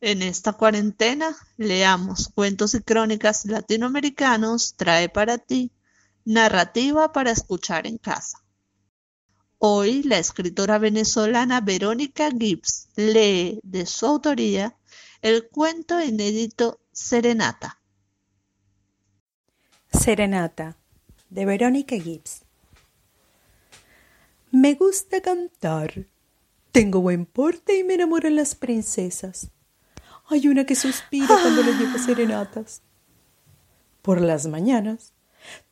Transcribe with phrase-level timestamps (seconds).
[0.00, 5.72] En esta cuarentena, leamos cuentos y crónicas latinoamericanos trae para ti
[6.26, 8.42] narrativa para escuchar en casa.
[9.58, 14.76] Hoy la escritora venezolana Verónica Gibbs lee de su autoría
[15.22, 17.80] el cuento inédito Serenata.
[19.92, 20.76] Serenata
[21.30, 22.42] de Verónica Gibbs.
[24.50, 26.06] Me gusta cantar.
[26.70, 29.50] Tengo buen porte y me enamoran las princesas.
[30.28, 32.82] Hay una que suspira cuando le llevo serenatas.
[34.02, 35.12] Por las mañanas,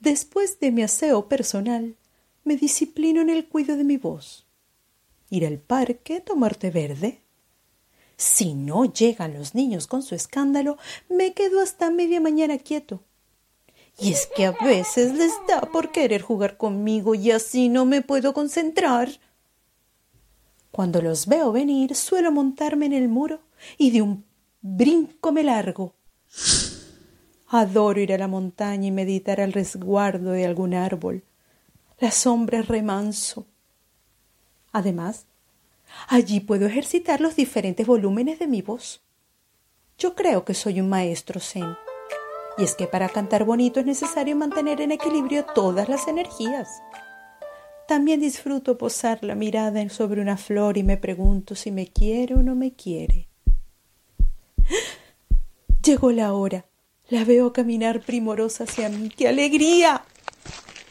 [0.00, 1.96] después de mi aseo personal,
[2.44, 4.46] me disciplino en el cuidado de mi voz.
[5.30, 7.22] Ir al parque, tomar té verde.
[8.16, 10.78] Si no llegan los niños con su escándalo,
[11.08, 13.02] me quedo hasta media mañana quieto
[13.98, 18.02] y es que a veces les da por querer jugar conmigo y así no me
[18.02, 19.08] puedo concentrar.
[20.70, 23.40] Cuando los veo venir, suelo montarme en el muro
[23.78, 24.24] y de un
[24.66, 25.94] brinco me largo.
[27.48, 31.22] Adoro ir a la montaña y meditar al resguardo de algún árbol.
[31.98, 33.46] La sombra es remanso.
[34.72, 35.26] Además,
[36.08, 39.02] allí puedo ejercitar los diferentes volúmenes de mi voz.
[39.98, 41.76] Yo creo que soy un maestro zen.
[42.56, 46.70] Y es que para cantar bonito es necesario mantener en equilibrio todas las energías.
[47.86, 52.42] También disfruto posar la mirada sobre una flor y me pregunto si me quiere o
[52.42, 53.28] no me quiere.
[55.82, 56.66] Llegó la hora.
[57.08, 59.10] La veo caminar primorosa hacia mí.
[59.10, 60.04] ¡Qué alegría!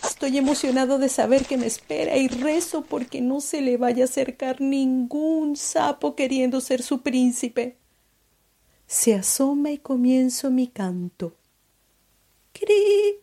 [0.03, 4.05] Estoy emocionado de saber que me espera y rezo porque no se le vaya a
[4.05, 7.77] acercar ningún sapo queriendo ser su príncipe.
[8.85, 11.35] Se asoma y comienzo mi canto.
[12.51, 13.22] Cri.